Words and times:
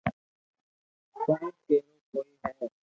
ڪوڻ 1.23 1.41
ڪيرو 1.67 1.93
ڪوئي 2.09 2.31
ھي 2.59 2.65